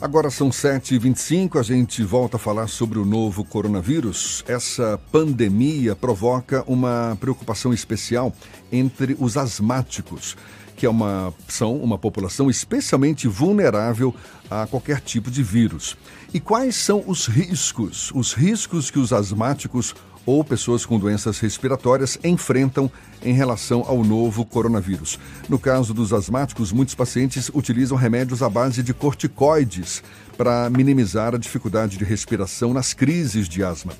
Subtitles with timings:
[0.00, 4.44] Agora são 7h25, a gente volta a falar sobre o novo coronavírus.
[4.46, 8.32] Essa pandemia provoca uma preocupação especial
[8.70, 10.36] entre os asmáticos,
[10.76, 14.14] que é uma, são uma população especialmente vulnerável
[14.48, 15.96] a qualquer tipo de vírus.
[16.32, 18.12] E quais são os riscos?
[18.14, 22.90] Os riscos que os asmáticos ou pessoas com doenças respiratórias enfrentam
[23.22, 25.18] em relação ao novo coronavírus.
[25.48, 30.02] No caso dos asmáticos, muitos pacientes utilizam remédios à base de corticoides
[30.36, 33.92] para minimizar a dificuldade de respiração nas crises de asma.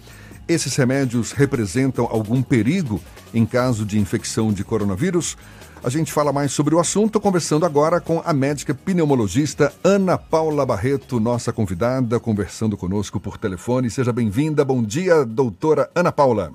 [0.49, 3.03] Esses remédios representam algum perigo
[3.35, 5.37] em caso de infecção de coronavírus?
[5.85, 10.65] A gente fala mais sobre o assunto conversando agora com a médica pneumologista Ana Paula
[10.65, 13.91] Barreto, nossa convidada, conversando conosco por telefone.
[13.91, 14.65] Seja bem-vinda.
[14.65, 16.51] Bom dia, doutora Ana Paula.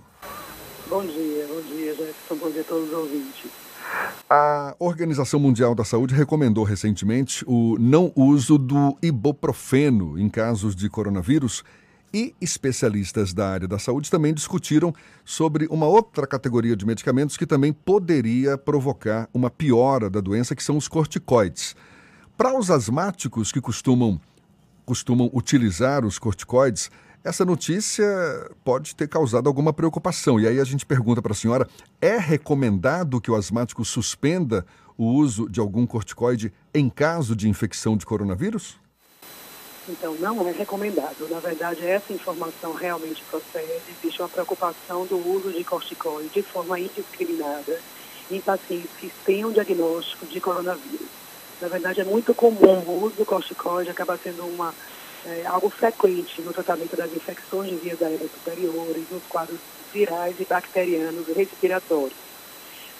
[0.90, 2.36] Bom dia, bom dia, Jefferson.
[2.36, 3.52] Bom dia a todos os ouvintes.
[4.28, 10.90] A Organização Mundial da Saúde recomendou recentemente o não uso do ibuprofeno em casos de
[10.90, 11.64] coronavírus
[12.14, 14.94] e especialistas da área da saúde também discutiram
[15.26, 20.64] sobre uma outra categoria de medicamentos que também poderia provocar uma piora da doença, que
[20.64, 21.76] são os corticoides.
[22.38, 24.22] Para os asmáticos que costumam,
[24.86, 26.92] costumam utilizar os corticoides,
[27.24, 28.06] essa notícia
[28.64, 30.40] pode ter causado alguma preocupação.
[30.40, 31.68] E aí a gente pergunta para a senhora:
[32.02, 34.66] é recomendado que o asmático suspenda
[34.98, 38.83] o uso de algum corticoide em caso de infecção de coronavírus?
[39.88, 41.28] Então, não é recomendado.
[41.30, 43.82] Na verdade, essa informação realmente procede.
[43.90, 47.82] Existe uma preocupação do uso de corticoide de forma indiscriminada
[48.32, 51.10] em pacientes que tenham diagnóstico de coronavírus.
[51.60, 54.74] Na verdade, é muito comum o uso do corticoide, acaba sendo uma,
[55.26, 59.60] é, algo frequente no tratamento das infecções de vias aéreas superiores, nos quadros
[59.92, 62.18] virais e bacterianos respiratórios.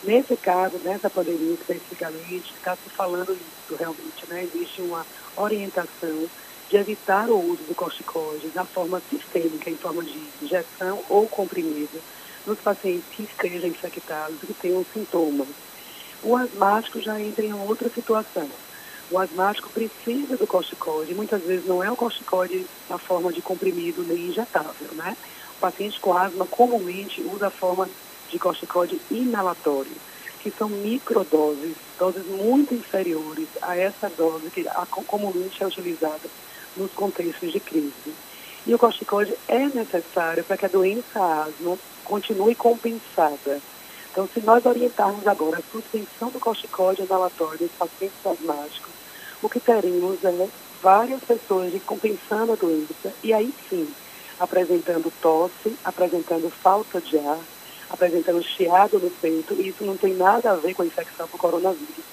[0.04, 4.44] Nesse caso, nessa pandemia especificamente, está se falando isso realmente, né?
[4.44, 5.06] Existe uma
[5.38, 6.30] orientação
[6.74, 12.02] de evitar o uso do corticoide na forma sistêmica, em forma de injeção ou comprimido,
[12.48, 15.50] nos pacientes que estejam infectados e que tenham sintomas.
[16.24, 18.50] O asmático já entra em outra situação.
[19.12, 24.04] O asmático precisa do corticoide, muitas vezes não é o corticoide na forma de comprimido
[24.04, 25.16] nem injetável, né?
[25.58, 27.88] O paciente com asma comumente usa a forma
[28.32, 29.96] de corticoide inalatório,
[30.40, 34.64] que são microdoses, doses muito inferiores a essa dose que
[35.06, 36.32] comumente é utilizada
[36.76, 38.14] nos contextos de crise.
[38.66, 43.60] E o corticoide é necessário para que a doença asma continue compensada.
[44.12, 48.92] Então, se nós orientarmos agora a suspensão do corticoide inalatório nos pacientes asmáticos,
[49.42, 50.48] o que teremos é
[50.82, 53.88] várias pessoas compensando a doença e aí sim,
[54.40, 57.40] apresentando tosse, apresentando falta de ar,
[57.90, 61.40] apresentando chiado no peito, e isso não tem nada a ver com a infecção por
[61.40, 62.06] coronavírus.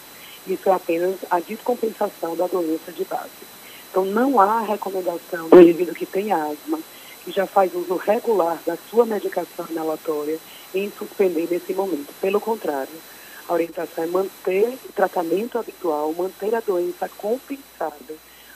[0.46, 3.59] Isso é apenas a descompensação da doença de base.
[3.90, 6.78] Então, não há recomendação do indivíduo que tem asma,
[7.24, 10.38] que já faz uso regular da sua medicação inalatória,
[10.72, 12.14] em suspender nesse momento.
[12.20, 12.94] Pelo contrário,
[13.48, 18.14] a orientação é manter o tratamento habitual, manter a doença compensada.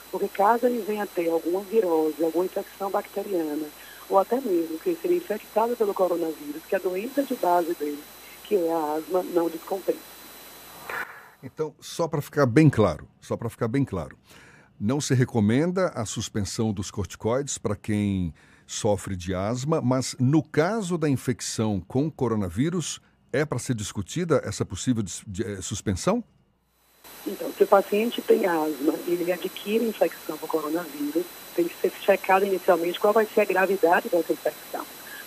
[0.09, 3.67] Porque caso ele venha a ter alguma virose, alguma infecção bacteriana,
[4.09, 8.01] ou até mesmo que ele seja infectado pelo coronavírus, que a doença de base dele,
[8.45, 9.99] que é a asma, não descompensa.
[11.43, 14.17] Então, só para ficar bem claro, só para ficar bem claro,
[14.79, 18.33] não se recomenda a suspensão dos corticoides para quem
[18.67, 22.99] sofre de asma, mas no caso da infecção com coronavírus,
[23.31, 26.23] é para ser discutida essa possível de, de, eh, suspensão?
[27.27, 31.25] Então, se o paciente tem asma e ele adquire infecção com coronavírus,
[31.55, 34.85] tem que ser checado inicialmente qual vai ser a gravidade dessa infecção.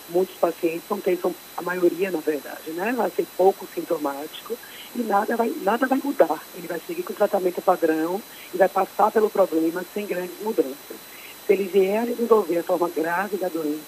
[0.09, 1.19] Muitos pacientes não têm,
[1.55, 2.93] a maioria na verdade, né?
[2.93, 4.57] Vai ser pouco sintomático
[4.95, 6.43] e nada vai, nada vai mudar.
[6.55, 8.21] Ele vai seguir com o tratamento padrão
[8.53, 10.97] e vai passar pelo problema sem grandes mudanças.
[11.45, 13.83] Se ele vier desenvolver a forma grave da doença,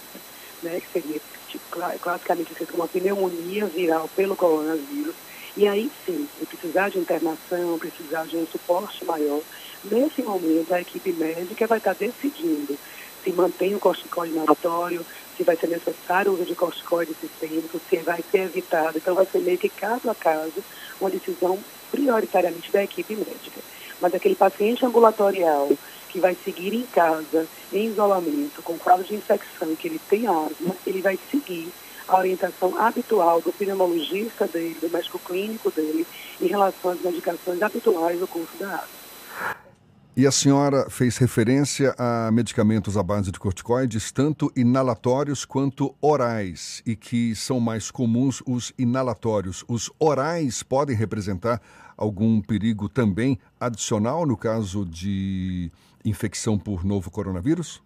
[0.61, 1.65] né, que seria tipo,
[1.99, 5.15] classicamente uma pneumonia viral pelo coronavírus,
[5.57, 9.41] e aí sim, precisar de internação, precisar de um suporte maior,
[9.83, 12.77] nesse momento a equipe médica vai estar decidindo
[13.23, 17.97] se mantém o corticoide inalatório, se vai ser necessário o uso de corticoide sistêmico, se
[17.97, 18.97] vai ser evitado.
[18.97, 20.63] Então vai ser meio que caso a caso
[20.99, 21.59] uma decisão
[21.91, 23.61] prioritariamente da equipe médica.
[23.99, 25.69] Mas aquele paciente ambulatorial
[26.09, 30.75] que vai seguir em casa, em isolamento, com quadro de infecção, que ele tem asma,
[30.85, 31.71] ele vai seguir
[32.07, 36.05] a orientação habitual do pneumologista dele, do médico clínico dele,
[36.41, 39.70] em relação às medicações habituais do curso da asma.
[40.15, 46.83] E a senhora fez referência a medicamentos à base de corticoides, tanto inalatórios quanto orais,
[46.85, 49.63] e que são mais comuns os inalatórios.
[49.69, 51.61] Os orais podem representar
[51.95, 55.71] algum perigo também adicional no caso de
[56.03, 57.81] infecção por novo coronavírus?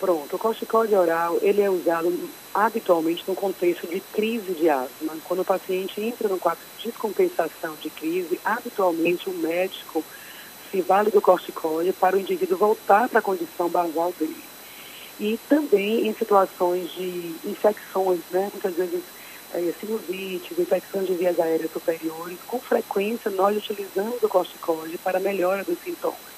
[0.00, 2.10] Pronto, o corticóide oral ele é usado
[2.54, 5.14] habitualmente no contexto de crise de asma.
[5.24, 10.02] Quando o paciente entra no quadro de descompensação de crise, habitualmente o médico
[10.72, 14.42] se vale do corticóide para o indivíduo voltar para a condição basal dele.
[15.20, 18.50] E também em situações de infecções, né?
[18.52, 19.02] muitas vezes
[19.52, 25.62] é, sinusites, infecções de vias aéreas superiores, com frequência nós utilizamos o corticóide para melhora
[25.62, 26.32] dos sintomas.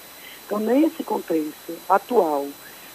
[0.44, 2.46] Então, nesse contexto atual,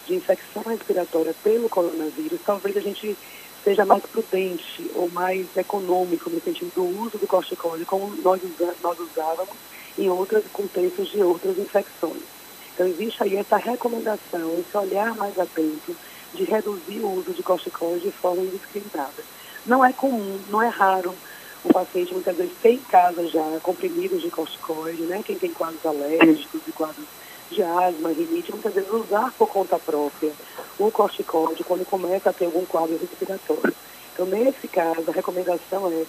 [0.06, 3.16] de infecção respiratória pelo coronavírus, talvez a gente
[3.64, 8.42] seja mais prudente ou mais econômico no sentido do uso do corticóide, como nós,
[8.82, 9.56] nós usávamos
[10.00, 12.24] em outros contextos de outras infecções.
[12.74, 15.96] Então, existe aí essa recomendação, esse olhar mais atento
[16.34, 19.24] de reduzir o uso de corticóide de forma indiscriminada.
[19.66, 21.14] Não é comum, não é raro
[21.64, 25.22] o paciente muitas vezes tem em casa já comprimidos de corticoide, né?
[25.26, 27.06] Quem tem quadros alérgicos e quadros
[27.52, 30.32] de asma, rinite, muitas vezes usar por conta própria
[30.78, 33.74] o corticóide quando começa a ter algum quadro respiratório.
[34.14, 36.06] Então, nesse caso, a recomendação é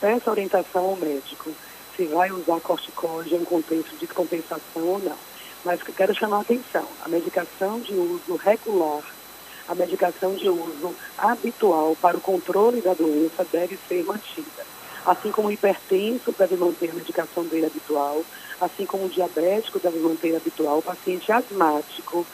[0.00, 1.50] peça orientação ao médico
[1.96, 5.16] se vai usar corticóide em contexto de compensação ou não.
[5.64, 9.02] Mas quero chamar a atenção, a medicação de uso regular,
[9.66, 14.64] a medicação de uso habitual para o controle da doença deve ser mantida.
[15.04, 18.24] Assim como o hipertenso deve manter a medicação dele habitual,
[18.60, 22.26] assim como o diabético deve manter habitual, o paciente asmático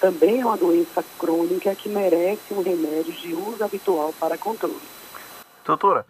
[0.00, 4.80] também é uma doença crônica que merece um remédio de uso habitual para controle.
[5.64, 6.04] Doutora,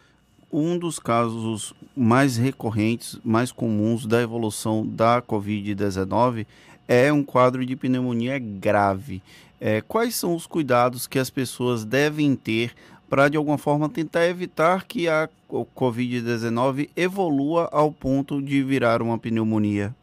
[0.53, 6.47] um dos casos mais recorrentes, mais comuns da evolução da Covid-19
[6.87, 9.23] é um quadro de pneumonia grave.
[9.61, 12.73] É, quais são os cuidados que as pessoas devem ter
[13.09, 19.19] para, de alguma forma, tentar evitar que a Covid-19 evolua ao ponto de virar uma
[19.19, 19.95] pneumonia?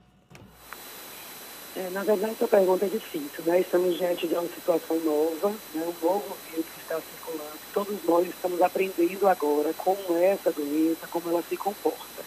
[1.75, 3.43] É, na verdade, essa pergunta é difícil.
[3.45, 3.61] Né?
[3.61, 5.83] Estamos diante de uma situação nova, né?
[5.83, 7.57] um novo vírus que está circulando.
[7.73, 12.23] Todos nós estamos aprendendo agora como é essa doença, como ela se comporta.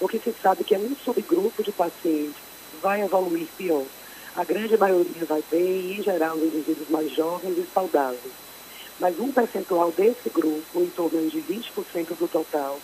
[0.00, 2.36] O que se sabe é que é um subgrupo de pacientes
[2.82, 3.84] vai evoluir pior.
[4.34, 8.46] A grande maioria vai bem, em geral, os indivíduos mais jovens e saudáveis
[8.98, 12.80] mas um percentual desse grupo, em torno de 20% do total,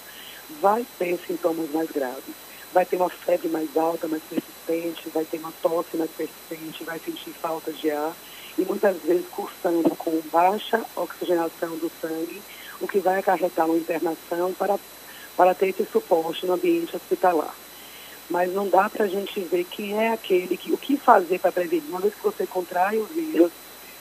[0.61, 2.35] vai ter sintomas mais graves.
[2.73, 6.99] Vai ter uma febre mais alta, mais persistente, vai ter uma tosse mais persistente, vai
[6.99, 8.15] sentir falta de ar
[8.59, 12.43] e muitas vezes cursando com baixa oxigenação do sangue,
[12.81, 14.79] o que vai acarretar uma internação para,
[15.37, 17.55] para ter esse suporte no ambiente hospitalar.
[18.31, 21.53] Mas não dá para a gente ver quem é aquele, que, o que fazer para
[21.53, 21.89] prevenir.
[21.89, 23.53] Uma vez que você contrai o vírus,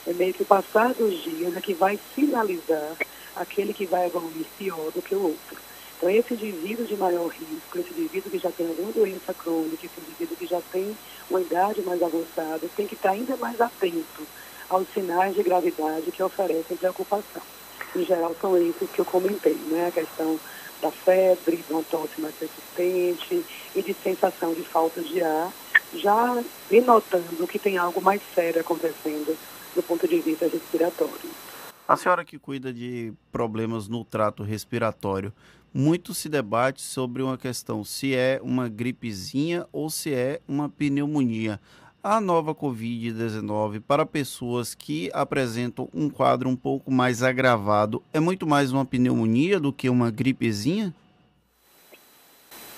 [0.06, 2.96] é meio que o passar dos dias é que vai sinalizar
[3.36, 5.71] aquele que vai evoluir pior do que o outro.
[6.02, 10.00] Então, esse indivíduo de maior risco, esse indivíduo que já tem alguma doença crônica, esse
[10.00, 10.98] indivíduo que já tem
[11.30, 14.26] uma idade mais avançada, tem que estar ainda mais atento
[14.68, 17.42] aos sinais de gravidade que oferecem preocupação.
[17.94, 19.86] Em geral, são esses que eu comentei, né?
[19.86, 20.40] A questão
[20.80, 25.52] da febre, de uma tosse mais persistente e de sensação de falta de ar,
[25.92, 29.38] já denotando que tem algo mais sério acontecendo
[29.76, 31.30] do ponto de vista respiratório.
[31.86, 35.32] A senhora que cuida de problemas no trato respiratório,
[35.74, 41.60] muito se debate sobre uma questão se é uma gripezinha ou se é uma pneumonia.
[42.02, 48.46] A nova Covid-19 para pessoas que apresentam um quadro um pouco mais agravado é muito
[48.46, 50.94] mais uma pneumonia do que uma gripezinha?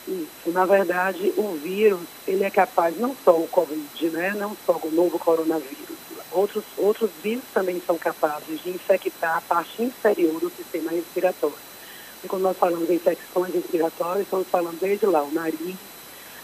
[0.07, 4.79] Isso, na verdade, o vírus, ele é capaz, não só o Covid, né, não só
[4.83, 5.97] o novo coronavírus,
[6.35, 11.57] outros, outros vírus também são capazes de infectar a parte inferior do sistema respiratório.
[12.23, 15.77] E quando nós falamos de infecções respiratórias, estamos falando desde lá, o nariz,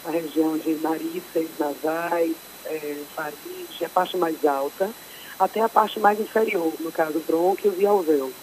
[0.05, 4.89] a região de narizes, nasais, é, faringe, a parte mais alta,
[5.37, 8.33] até a parte mais inferior, no caso brônquios e alvéolos.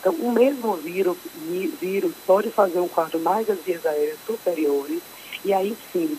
[0.00, 1.16] Então, o mesmo vírus,
[1.80, 5.02] vírus pode fazer um quadro mais das vias aéreas superiores,
[5.44, 6.16] e aí sim,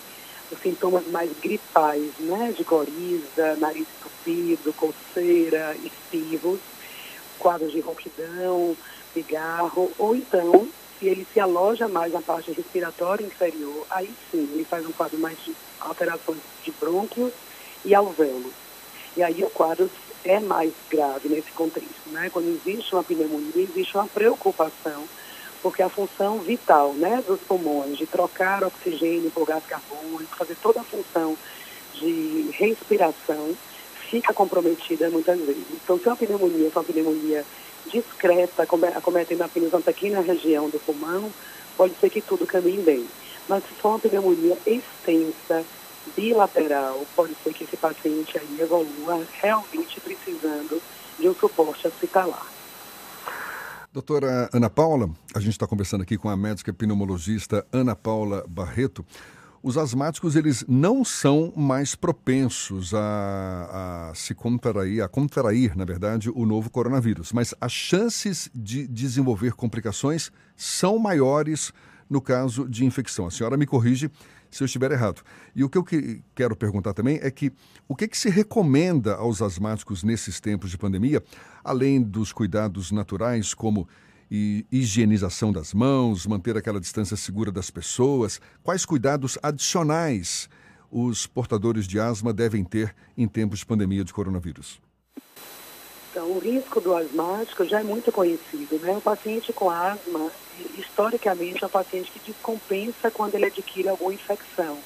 [0.52, 6.60] os sintomas mais gripais, né, de coriza, nariz entupido, coceira, espirros,
[7.40, 8.76] quadros de rouquidão,
[9.14, 10.68] cigarro, ou então,
[11.00, 15.20] se ele se aloja mais na parte respiratória inferior, aí sim, ele faz um quadro
[15.20, 17.34] mais de alterações de brônquios
[17.86, 18.54] e alvéolos.
[19.16, 19.90] E aí o quadro
[20.24, 22.30] é mais grave nesse contexto, né?
[22.30, 25.08] Quando existe uma pneumonia, existe uma preocupação
[25.62, 30.82] porque a função vital né, dos pulmões, de trocar oxigênio por gás carbônico, fazer toda
[30.82, 31.38] a função
[31.94, 33.56] de respiração,
[34.10, 35.66] fica comprometida muitas vezes.
[35.72, 37.46] Então, se uma pneumonia for uma pneumonia
[37.86, 41.34] discreta, acometendo apenas uma pequena região do pulmão,
[41.76, 43.08] pode ser que tudo caminhe bem.
[43.48, 45.66] Mas se for uma pneumonia extensa,
[46.16, 50.82] bilateral, pode ser que esse paciente aí evolua realmente precisando
[51.20, 52.57] de um suporte hospitalar.
[53.98, 59.04] Doutora Ana Paula, a gente está conversando aqui com a médica pneumologista Ana Paula Barreto.
[59.64, 66.30] Os asmáticos, eles não são mais propensos a, a se contrair, a contrair, na verdade,
[66.30, 71.74] o novo coronavírus, mas as chances de desenvolver complicações são maiores
[72.08, 73.26] no caso de infecção.
[73.26, 74.12] A senhora me corrige
[74.50, 75.22] se eu estiver errado.
[75.56, 77.52] E o que eu que, quero perguntar também é que
[77.88, 81.24] o que, que se recomenda aos asmáticos nesses tempos de pandemia,
[81.64, 83.88] além dos cuidados naturais como
[84.30, 90.50] higienização das mãos, manter aquela distância segura das pessoas, quais cuidados adicionais
[90.92, 94.82] os portadores de asma devem ter em tempos de pandemia de coronavírus?
[96.18, 98.98] Então, o risco do asmático já é muito conhecido, né?
[98.98, 100.32] O paciente com asma,
[100.76, 104.80] historicamente, é um paciente que descompensa quando ele adquire alguma infecção.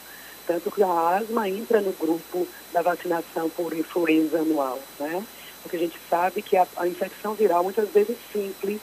[0.46, 5.26] Tanto que a asma entra no grupo da vacinação por influenza anual, né?
[5.62, 8.82] Porque a gente sabe que a, a infecção viral, muitas vezes simples,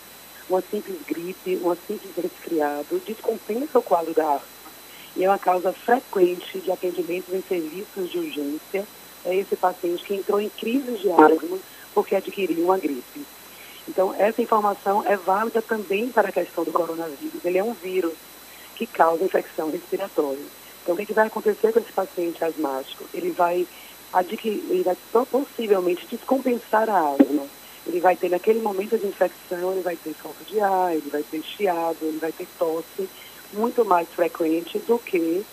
[0.48, 4.72] uma simples gripe, uma simples resfriado, descompensa o quadro da asma.
[5.14, 8.88] E é uma causa frequente de atendimentos em serviços de urgência.
[9.26, 11.58] É esse paciente que entrou em crise de asma
[11.94, 13.26] porque adquiriu uma gripe.
[13.88, 17.44] Então, essa informação é válida também para a questão do coronavírus.
[17.44, 18.12] Ele é um vírus
[18.76, 20.44] que causa infecção respiratória.
[20.82, 23.04] Então, o que, vai acontecer com esse paciente asmático?
[23.14, 23.66] Ele vai
[24.12, 27.46] adquirir, ele vai possivelmente descompensar a asma.
[27.86, 31.22] Ele vai ter, naquele momento de infecção, ele vai ter falta de ar, ele vai
[31.22, 33.08] ter chiado, ele vai ter tosse
[33.52, 35.44] muito mais frequente do que,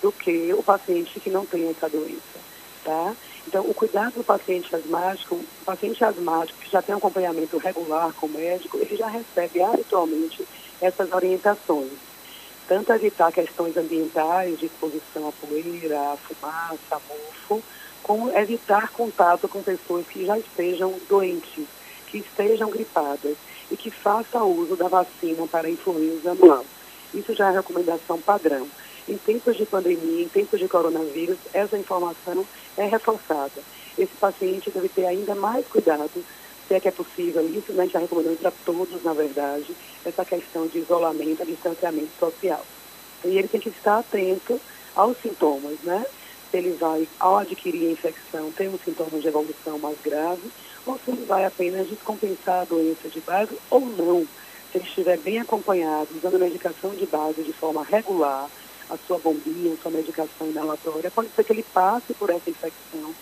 [0.00, 2.38] do que o paciente que não tem essa doença,
[2.82, 3.14] tá?
[3.46, 8.26] Então, o cuidado do paciente asmático, o paciente asmático que já tem acompanhamento regular com
[8.26, 10.46] o médico, ele já recebe habitualmente
[10.80, 11.90] essas orientações.
[12.68, 17.62] Tanto evitar questões ambientais, de exposição à poeira, à fumaça, a mofo,
[18.02, 21.66] como evitar contato com pessoas que já estejam doentes,
[22.06, 23.36] que estejam gripadas
[23.70, 26.64] e que façam uso da vacina para influenza anual.
[27.14, 28.66] Isso já é recomendação padrão.
[29.08, 33.62] Em tempos de pandemia, em tempos de coronavírus, essa informação é reforçada.
[33.98, 36.24] Esse paciente deve ter ainda mais cuidado,
[36.68, 40.66] se é que é possível, isso né, está recomendando para todos, na verdade, essa questão
[40.66, 42.64] de isolamento, distanciamento social.
[43.24, 44.60] E ele tem que estar atento
[44.94, 46.04] aos sintomas, né?
[46.50, 50.50] Se ele vai, ao adquirir a infecção, ter um sintoma de evolução mais grave,
[50.86, 54.26] ou se ele vai apenas descompensar a doença de base ou não.
[54.70, 58.48] Se ele estiver bem acompanhado, usando medicação de base de forma regular,
[58.92, 63.14] a sua bombinha, a sua medicação inalatória, pode ser que ele passe por essa infecção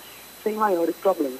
[0.42, 1.38] sem maiores problemas.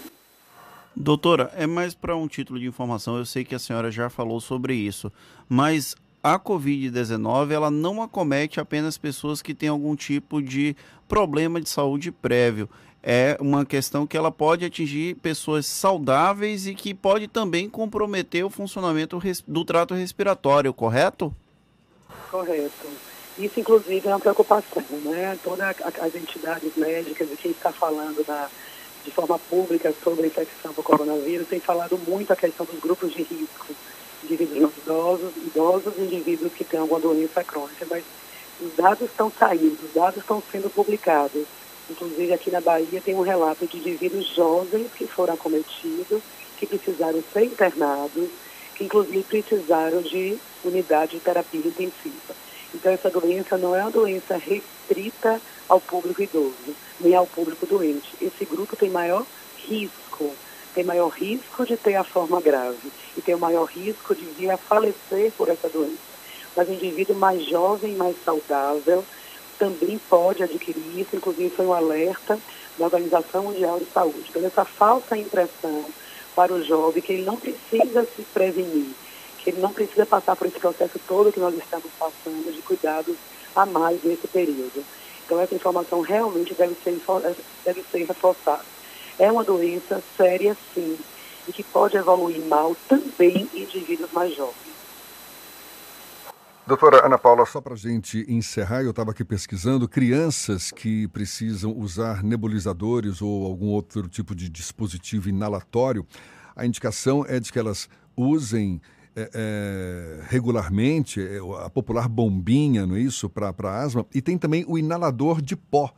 [0.95, 4.41] Doutora, é mais para um título de informação, eu sei que a senhora já falou
[4.41, 5.11] sobre isso,
[5.49, 10.77] mas a Covid-19 ela não acomete apenas pessoas que têm algum tipo de
[11.09, 12.69] problema de saúde prévio.
[13.03, 18.51] É uma questão que ela pode atingir pessoas saudáveis e que pode também comprometer o
[18.51, 19.19] funcionamento
[19.49, 21.35] do trato respiratório, correto?
[22.31, 23.10] Correto.
[23.39, 25.39] Isso, inclusive, é uma preocupação, né?
[25.43, 28.51] Todas as entidades médicas e quem está falando da,
[29.05, 33.13] de forma pública sobre a infecção por coronavírus tem falado muito a questão dos grupos
[33.13, 33.75] de risco,
[34.23, 38.05] indivíduos idosos, idosos e indivíduos que têm alguma doença crônica, mas
[38.61, 41.47] os dados estão saindo, os dados estão sendo publicados.
[41.89, 46.23] Inclusive, aqui na Bahia tem um relato de indivíduos jovens que foram acometidos,
[46.57, 48.29] que precisaram ser internados,
[48.77, 52.37] que inclusive precisaram de unidade de terapia intensiva.
[52.75, 58.09] Então, essa doença não é uma doença restrita ao público idoso, nem ao público doente.
[58.21, 59.25] Esse grupo tem maior
[59.57, 60.33] risco,
[60.75, 64.50] tem maior risco de ter a forma grave e tem o maior risco de vir
[64.50, 66.11] a falecer por essa doença.
[66.57, 69.05] Mas o indivíduo mais jovem, mais saudável,
[69.59, 72.39] também pode adquirir isso, inclusive foi um alerta
[72.79, 74.27] da Organização Mundial de Saúde.
[74.31, 75.85] Então, essa falsa impressão
[76.35, 78.95] para o jovem que ele não precisa se prevenir,
[79.42, 83.16] que ele não precisa passar por esse processo todo que nós estamos passando de cuidados
[83.56, 84.85] a mais nesse período.
[85.25, 87.00] Então, essa informação realmente deve ser,
[87.64, 88.64] deve ser reforçada.
[89.18, 90.99] É uma doença séria, sim,
[91.47, 94.70] e que pode evoluir mal também em indivíduos mais jovens.
[96.66, 101.76] Doutora Ana Paula, só para a gente encerrar, eu estava aqui pesquisando crianças que precisam
[101.76, 106.06] usar nebulizadores ou algum outro tipo de dispositivo inalatório.
[106.54, 108.80] A indicação é de que elas usem
[109.17, 113.52] é, é, regularmente, é, a popular bombinha, não é isso, para
[113.83, 115.93] asma, e tem também o inalador de pó.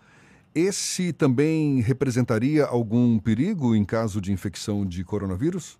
[0.54, 5.78] Esse também representaria algum perigo em caso de infecção de coronavírus?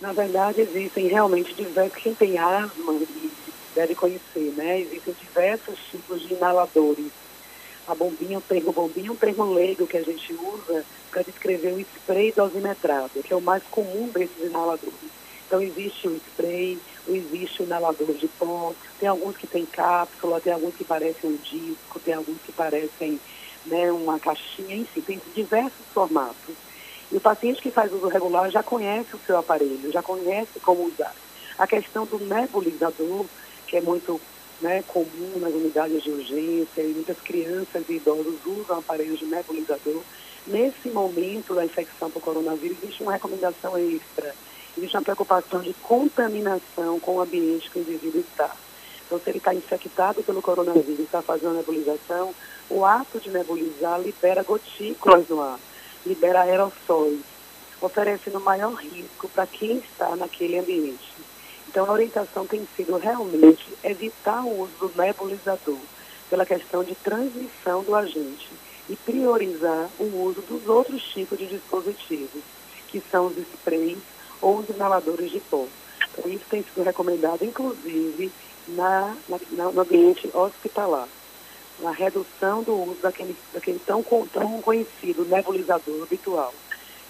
[0.00, 2.02] Na verdade, existem realmente diversos.
[2.02, 3.00] Quem tem asma
[3.74, 4.80] deve conhecer, né?
[4.80, 7.10] Existem diversos tipos de inaladores.
[7.86, 11.74] A bombinha, o termo bombinha é um termo leigo que a gente usa para descrever
[11.74, 15.23] o spray dosimetrado, que é o mais comum desses inaladores.
[15.54, 20.52] Então existe o spray, existe o inalador de pó, tem alguns que tem cápsula, tem
[20.52, 23.20] alguns que parecem um disco, tem alguns que parecem
[23.64, 26.56] né, uma caixinha, enfim, tem diversos formatos.
[27.12, 30.88] E o paciente que faz uso regular já conhece o seu aparelho, já conhece como
[30.88, 31.14] usar.
[31.56, 33.26] A questão do nebulizador,
[33.68, 34.20] que é muito
[34.60, 40.02] né, comum nas unidades de urgência, e muitas crianças e idosos usam aparelhos de nebulizador.
[40.48, 44.34] Nesse momento da infecção por coronavírus, existe uma recomendação extra,
[44.76, 48.50] existe uma preocupação de contaminação com o ambiente que o indivíduo está.
[49.06, 52.34] Então, se ele está infectado pelo coronavírus e está fazendo nebulização,
[52.70, 55.58] o ato de nebulizar libera gotículas no ar,
[56.06, 57.20] libera aerossóis,
[57.80, 61.12] oferecendo maior risco para quem está naquele ambiente.
[61.68, 65.78] Então, a orientação tem sido realmente evitar o uso do nebulizador,
[66.30, 68.48] pela questão de transmissão do agente,
[68.88, 72.42] e priorizar o uso dos outros tipos de dispositivos,
[72.88, 73.98] que são os sprays
[74.44, 75.66] ou os inaladores de pó.
[76.12, 78.30] Então, isso tem sido recomendado, inclusive,
[78.68, 81.08] na, na, no ambiente hospitalar.
[81.80, 86.54] Na redução do uso daquele, daquele tão, tão conhecido nebulizador habitual.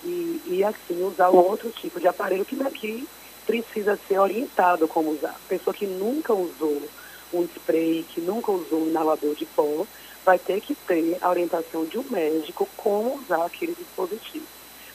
[0.02, 3.06] E, e, assim, usar um outro tipo de aparelho que daqui
[3.44, 5.36] precisa ser orientado como usar.
[5.48, 6.88] Pessoa que nunca usou
[7.32, 9.86] um spray, que nunca usou um inalador de pó,
[10.24, 14.46] vai ter que ter a orientação de um médico como usar aquele dispositivo.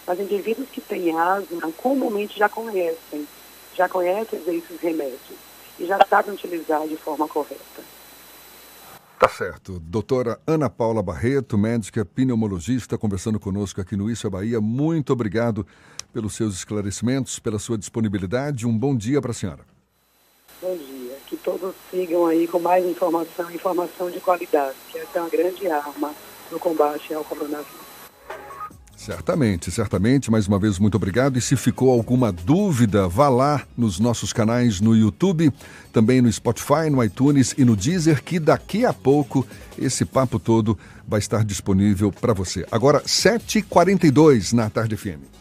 [0.09, 3.27] Mas indivíduos que têm asma comumente já conhecem,
[3.75, 5.37] já conhecem esses remédios
[5.77, 7.83] e já sabem utilizar de forma correta.
[9.19, 9.79] Tá certo.
[9.79, 14.59] Doutora Ana Paula Barreto, médica pneumologista, conversando conosco aqui no Isso é Bahia.
[14.59, 15.63] Muito obrigado
[16.11, 18.65] pelos seus esclarecimentos, pela sua disponibilidade.
[18.65, 19.63] Um bom dia para a senhora.
[20.59, 21.17] Bom dia.
[21.27, 25.67] Que todos sigam aí com mais informação, informação de qualidade, que essa é uma grande
[25.67, 26.15] arma
[26.51, 27.88] no combate ao coronavírus.
[28.99, 30.29] Certamente, certamente.
[30.29, 31.37] Mais uma vez, muito obrigado.
[31.37, 35.53] E se ficou alguma dúvida, vá lá nos nossos canais no YouTube,
[35.93, 40.77] também no Spotify, no iTunes e no Deezer, que daqui a pouco esse papo todo
[41.07, 42.67] vai estar disponível para você.
[42.69, 45.38] Agora, 7h42 na Tarde FM.